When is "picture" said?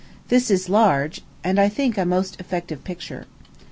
2.83-3.27